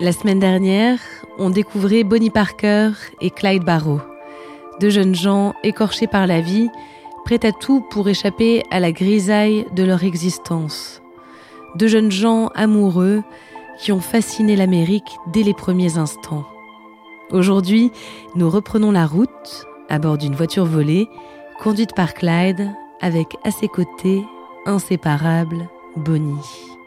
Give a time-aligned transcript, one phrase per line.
[0.00, 1.00] La semaine dernière,
[1.38, 4.00] on découvrait Bonnie Parker et Clyde Barrow,
[4.80, 6.68] deux jeunes gens écorchés par la vie,
[7.24, 11.02] prêts à tout pour échapper à la grisaille de leur existence.
[11.74, 13.24] Deux jeunes gens amoureux
[13.80, 16.46] qui ont fasciné l'Amérique dès les premiers instants.
[17.32, 17.90] Aujourd'hui,
[18.36, 21.08] nous reprenons la route à bord d'une voiture volée,
[21.58, 24.22] conduite par Clyde, avec à ses côtés,
[24.64, 26.77] inséparable, Bonnie.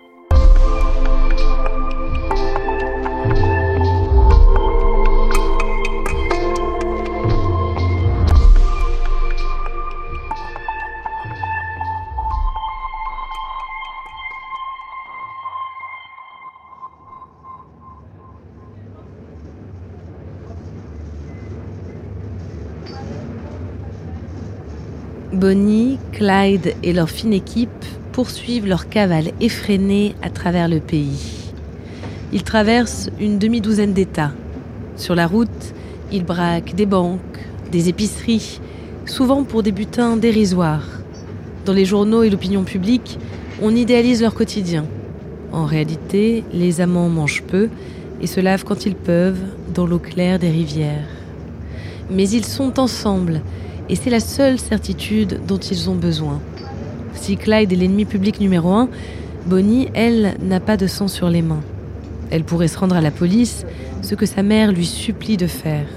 [25.42, 31.52] Bonnie, Clyde et leur fine équipe poursuivent leur cavale effrénée à travers le pays.
[32.32, 34.34] Ils traversent une demi-douzaine d'États.
[34.98, 35.74] Sur la route,
[36.12, 37.40] ils braquent des banques,
[37.72, 38.62] des épiceries,
[39.08, 41.02] souvent pour des butins dérisoires.
[41.66, 43.18] Dans les journaux et l'opinion publique,
[43.64, 44.86] on idéalise leur quotidien.
[45.52, 47.70] En réalité, les amants mangent peu
[48.22, 49.42] et se lavent quand ils peuvent
[49.74, 51.10] dans l'eau claire des rivières.
[52.12, 53.42] Mais ils sont ensemble
[53.90, 56.40] et c'est la seule certitude dont ils ont besoin.
[57.14, 58.90] Si Clyde est l'ennemi public numéro un,
[59.46, 61.64] Bonnie, elle, n'a pas de sang sur les mains.
[62.30, 63.66] Elle pourrait se rendre à la police,
[64.02, 65.88] ce que sa mère lui supplie de faire.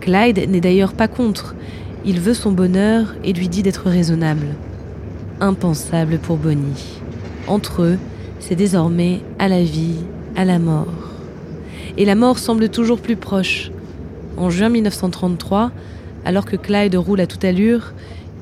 [0.00, 1.54] Clyde n'est d'ailleurs pas contre.
[2.04, 4.46] Il veut son bonheur et lui dit d'être raisonnable.
[5.40, 7.00] Impensable pour Bonnie.
[7.46, 7.98] Entre eux,
[8.38, 9.98] c'est désormais à la vie,
[10.36, 10.86] à la mort.
[11.98, 13.70] Et la mort semble toujours plus proche.
[14.36, 15.72] En juin 1933,
[16.24, 17.92] alors que Clyde roule à toute allure,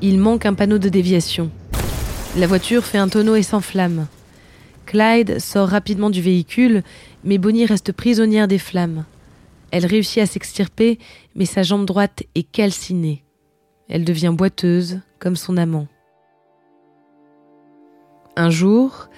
[0.01, 1.49] il manque un panneau de déviation.
[2.37, 4.07] La voiture fait un tonneau et s'enflamme.
[4.85, 6.83] Clyde sort rapidement du véhicule,
[7.23, 9.05] mais Bonnie reste prisonnière des flammes.
[9.71, 10.99] Elle réussit à s'extirper,
[11.35, 13.23] mais sa jambe droite est calcinée.
[13.87, 15.87] Elle devient boiteuse, comme son amant.
[18.35, 19.09] Un jour,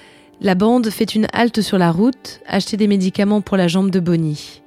[0.41, 3.99] la bande fait une halte sur la route, acheter des médicaments pour la jambe de
[3.99, 4.60] Bonnie.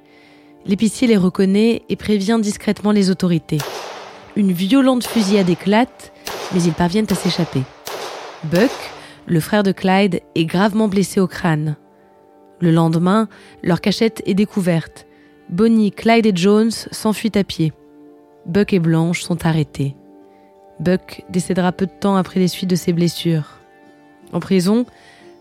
[0.67, 3.59] L'épicier les reconnaît et prévient discrètement les autorités.
[4.35, 6.11] Une violente fusillade éclate,
[6.53, 7.61] mais ils parviennent à s'échapper.
[8.45, 8.71] Buck,
[9.27, 11.75] le frère de Clyde, est gravement blessé au crâne.
[12.61, 13.29] Le lendemain,
[13.61, 15.05] leur cachette est découverte.
[15.49, 17.71] Bonnie, Clyde et Jones s'enfuient à pied.
[18.47, 19.95] Buck et Blanche sont arrêtés.
[20.79, 23.59] Buck décédera peu de temps après les suites de ses blessures.
[24.33, 24.87] En prison,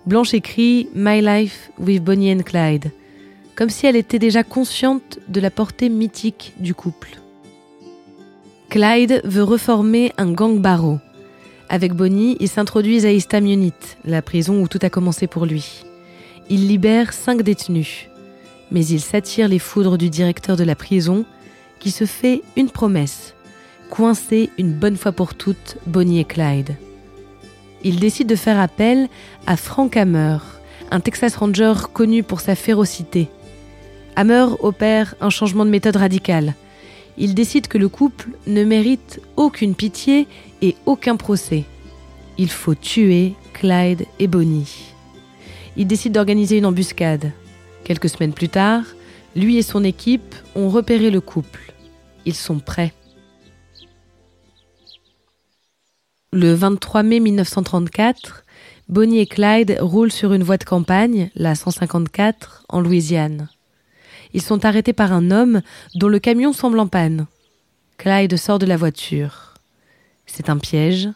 [0.04, 2.92] Blanche écrit My Life with Bonnie and Clyde
[3.56, 7.18] comme si elle était déjà consciente de la portée mythique du couple.
[8.70, 10.98] Clyde veut reformer un gang barreau.
[11.68, 13.72] Avec Bonnie, ils s'introduisent à Istamionit,
[14.04, 15.84] la prison où tout a commencé pour lui.
[16.50, 18.08] Il libère cinq détenus.
[18.70, 21.24] Mais il s'attire les foudres du directeur de la prison,
[21.78, 23.34] qui se fait une promesse
[23.94, 26.74] coincer une bonne fois pour toutes Bonnie et Clyde.
[27.84, 29.08] Il décide de faire appel
[29.46, 30.38] à Frank Hammer,
[30.90, 33.28] un Texas Ranger connu pour sa férocité.
[34.16, 36.54] Hammer opère un changement de méthode radical.
[37.16, 40.26] Il décide que le couple ne mérite aucune pitié
[40.62, 41.64] et aucun procès.
[42.38, 44.92] Il faut tuer Clyde et Bonnie.
[45.76, 47.32] Il décide d'organiser une embuscade.
[47.84, 48.84] Quelques semaines plus tard,
[49.36, 51.72] lui et son équipe ont repéré le couple.
[52.24, 52.92] Ils sont prêts.
[56.32, 58.44] Le 23 mai 1934,
[58.88, 63.48] Bonnie et Clyde roulent sur une voie de campagne, la 154, en Louisiane.
[64.34, 65.62] Ils sont arrêtés par un homme
[65.94, 67.26] dont le camion semble en panne.
[67.98, 69.54] Clyde sort de la voiture.
[70.26, 71.08] C'est un piège.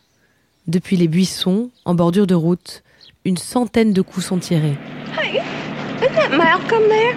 [0.69, 2.83] Depuis les buissons, en bordure de route,
[3.25, 4.79] une centaine de coups sont tirés.
[5.19, 5.43] Hey,
[6.01, 7.17] isn't that Malcolm there?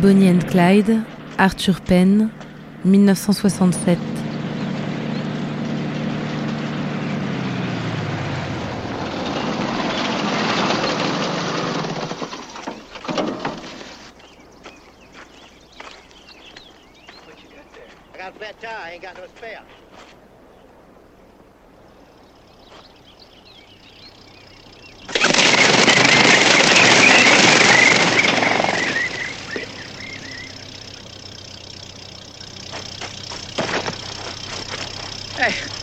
[0.00, 1.02] Bonnie and Clyde,
[1.36, 2.30] Arthur Penn,
[2.86, 3.98] 1967.
[18.52, 19.62] fat tire, ain't got no spare.
[35.36, 35.79] Hey.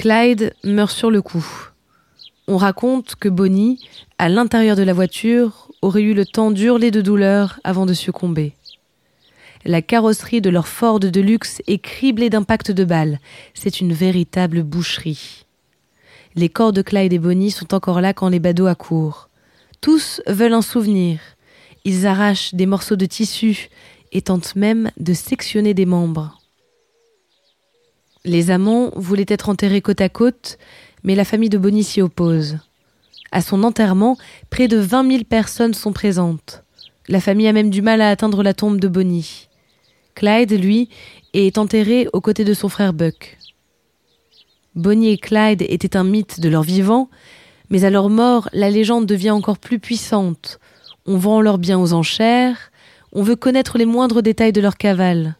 [0.00, 1.46] Clyde meurt sur le coup.
[2.48, 3.86] On raconte que Bonnie,
[4.16, 8.54] à l'intérieur de la voiture, aurait eu le temps d'hurler de douleur avant de succomber.
[9.66, 13.20] La carrosserie de leur Ford de luxe est criblée d'impacts de balles.
[13.52, 15.44] C'est une véritable boucherie.
[16.34, 19.28] Les corps de Clyde et Bonnie sont encore là quand les badauds accourent.
[19.82, 21.20] Tous veulent un souvenir.
[21.84, 23.68] Ils arrachent des morceaux de tissu
[24.12, 26.39] et tentent même de sectionner des membres.
[28.24, 30.58] Les amants voulaient être enterrés côte à côte,
[31.04, 32.58] mais la famille de Bonnie s'y oppose.
[33.32, 34.18] À son enterrement,
[34.50, 36.62] près de 20 000 personnes sont présentes.
[37.08, 39.48] La famille a même du mal à atteindre la tombe de Bonnie.
[40.14, 40.90] Clyde, lui,
[41.32, 43.38] est enterré aux côtés de son frère Buck.
[44.74, 47.08] Bonnie et Clyde étaient un mythe de leur vivant,
[47.70, 50.60] mais à leur mort, la légende devient encore plus puissante.
[51.06, 52.70] On vend leurs biens aux enchères,
[53.12, 55.36] on veut connaître les moindres détails de leur cavale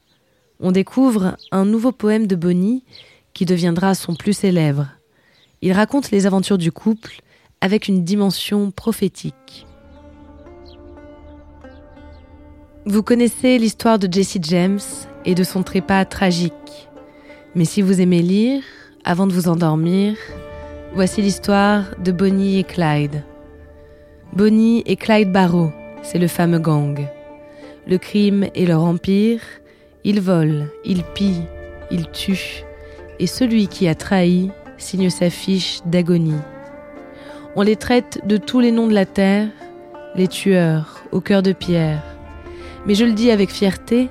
[0.61, 2.85] on découvre un nouveau poème de Bonnie
[3.33, 4.89] qui deviendra son plus célèbre.
[5.63, 7.21] Il raconte les aventures du couple
[7.61, 9.67] avec une dimension prophétique.
[12.87, 14.81] Vous connaissez l'histoire de Jesse James
[15.25, 16.89] et de son trépas tragique.
[17.55, 18.63] Mais si vous aimez lire,
[19.05, 20.17] avant de vous endormir,
[20.95, 23.23] voici l'histoire de Bonnie et Clyde.
[24.33, 25.73] Bonnie et Clyde Barrow,
[26.03, 27.07] c'est le fameux gang.
[27.87, 29.41] Le crime est leur empire,
[30.05, 31.47] ils volent, ils pillent,
[31.91, 32.65] ils tuent,
[33.19, 36.41] et celui qui a trahi signe sa fiche d'agonie.
[37.57, 39.49] On les traite de tous les noms de la terre,
[40.15, 42.03] les tueurs, au cœur de pierre.
[42.87, 44.09] Mais je le dis avec fierté,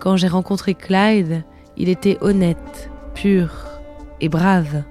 [0.00, 1.42] quand j'ai rencontré Clyde,
[1.76, 3.66] il était honnête, pur
[4.20, 4.84] et brave.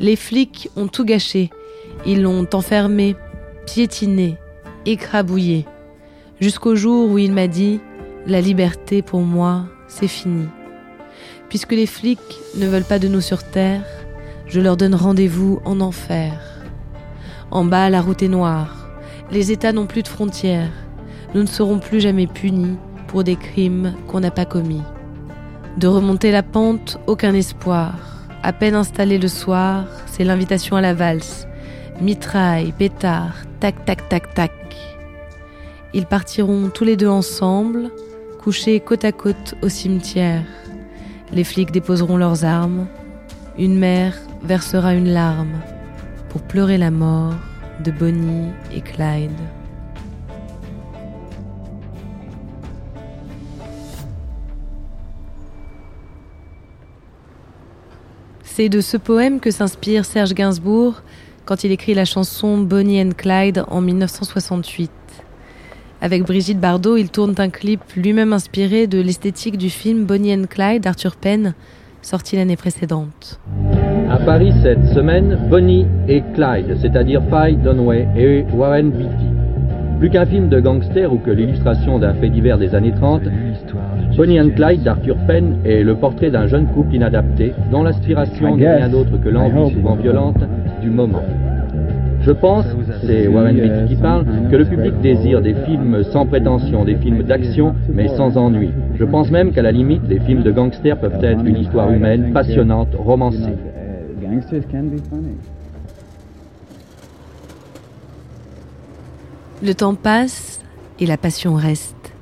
[0.00, 1.50] Les flics ont tout gâché,
[2.06, 3.16] ils l'ont enfermé,
[3.66, 4.36] piétiné,
[4.86, 5.66] écrabouillé,
[6.40, 7.80] jusqu'au jour où il m'a dit
[8.28, 10.46] la liberté, pour moi, c'est fini.
[11.48, 12.20] Puisque les flics
[12.56, 13.82] ne veulent pas de nous sur Terre,
[14.46, 16.34] je leur donne rendez-vous en enfer.
[17.50, 18.90] En bas, la route est noire.
[19.30, 20.72] Les États n'ont plus de frontières.
[21.34, 22.76] Nous ne serons plus jamais punis
[23.06, 24.82] pour des crimes qu'on n'a pas commis.
[25.78, 27.94] De remonter la pente, aucun espoir.
[28.42, 31.46] À peine installé le soir, c'est l'invitation à la valse.
[32.02, 34.52] Mitraille, pétard, tac, tac, tac, tac.
[35.94, 37.90] Ils partiront tous les deux ensemble,
[38.38, 40.44] couchés côte à côte au cimetière.
[41.32, 42.86] Les flics déposeront leurs armes.
[43.58, 45.60] Une mère versera une larme
[46.30, 47.34] pour pleurer la mort
[47.84, 49.30] de Bonnie et Clyde.
[58.44, 61.02] C'est de ce poème que s'inspire Serge Gainsbourg
[61.44, 64.90] quand il écrit la chanson Bonnie and Clyde en 1968.
[66.00, 70.44] Avec Brigitte Bardot, il tourne un clip lui-même inspiré de l'esthétique du film Bonnie and
[70.48, 71.54] Clyde d'Arthur Penn,
[72.02, 73.40] sorti l'année précédente.
[74.08, 79.26] À Paris cette semaine, Bonnie et Clyde, c'est-à-dire Faye Dunaway et Warren Beatty.
[79.98, 83.22] Plus qu'un film de gangster ou que l'illustration d'un fait divers des années 30,
[84.16, 88.76] Bonnie and Clyde d'Arthur Penn est le portrait d'un jeune couple inadapté dont l'aspiration n'est
[88.76, 90.44] rien d'autre que l'envie souvent violente
[90.80, 91.22] du moment.
[92.28, 92.66] Je pense,
[93.06, 97.22] c'est Warren Beatty qui parle, que le public désire des films sans prétention, des films
[97.22, 98.68] d'action, mais sans ennui.
[98.96, 102.34] Je pense même qu'à la limite, les films de gangsters peuvent être une histoire humaine,
[102.34, 103.54] passionnante, romancée.
[109.62, 110.60] Le temps passe
[111.00, 112.12] et la passion reste.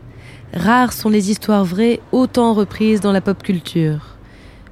[0.55, 4.17] Rares sont les histoires vraies autant reprises dans la pop culture.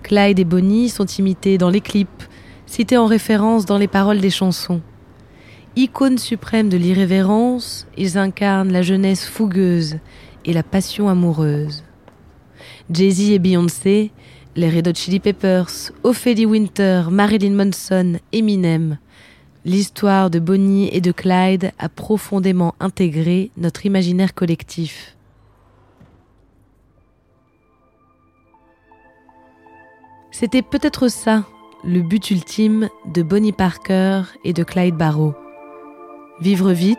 [0.04, 2.22] Clyde et Bonnie sont imités dans les clips,
[2.66, 4.80] cités en référence dans les paroles des chansons.
[5.76, 9.98] Icônes suprêmes de l'irrévérence, ils incarnent la jeunesse fougueuse
[10.44, 11.82] et la passion amoureuse.
[12.92, 14.12] Jay-Z et Beyoncé,
[14.54, 18.98] les Red Hot Chili Peppers, Ophélie Winter, Marilyn Manson, Eminem.
[19.64, 25.16] L'histoire de Bonnie et de Clyde a profondément intégré notre imaginaire collectif.
[30.30, 31.44] C'était peut-être ça,
[31.82, 35.34] le but ultime de Bonnie Parker et de Clyde Barrow.
[36.40, 36.98] Vivre vite,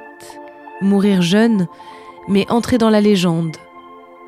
[0.82, 1.68] mourir jeune,
[2.28, 3.58] mais entrer dans la légende,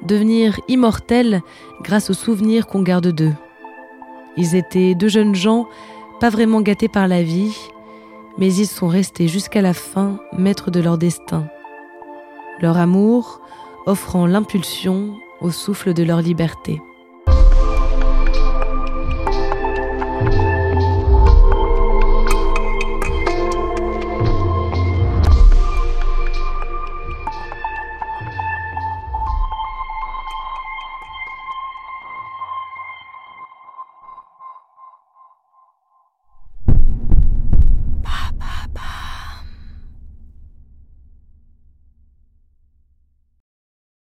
[0.04, 1.42] devenir immortel
[1.82, 3.34] grâce aux souvenirs qu'on garde d'eux.
[4.36, 5.68] Ils étaient deux jeunes gens,
[6.20, 7.56] pas vraiment gâtés par la vie,
[8.38, 11.48] mais ils sont restés jusqu'à la fin maîtres de leur destin.
[12.60, 13.42] Leur amour
[13.86, 16.82] offrant l'impulsion au souffle de leur liberté.